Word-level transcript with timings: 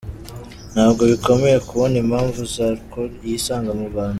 Ntabwo 0.73 1.01
bikomeye 1.11 1.57
kubona 1.69 1.95
impamvu 2.03 2.39
Sarkozy 2.53 3.17
yisanga 3.29 3.71
mu 3.79 3.85
Rwanda. 3.89 4.09